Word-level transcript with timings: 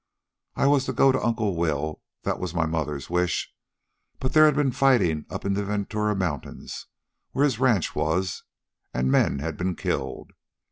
I 0.55 0.65
was 0.65 0.85
to 0.85 0.93
go 0.93 1.11
to 1.11 1.23
Uncle 1.23 1.55
Will 1.55 2.01
that 2.23 2.39
was 2.39 2.55
my 2.55 2.65
mother's 2.65 3.07
wish; 3.07 3.53
but 4.17 4.33
there 4.33 4.45
had 4.45 4.55
been 4.55 4.71
fighting 4.71 5.27
up 5.29 5.45
in 5.45 5.53
the 5.53 5.63
Ventura 5.63 6.15
Mountains 6.15 6.87
where 7.33 7.45
his 7.45 7.59
ranch 7.59 7.93
was, 7.95 8.41
and 8.95 9.11
men 9.11 9.37
had 9.37 9.57
been 9.57 9.75
killed. 9.75 10.31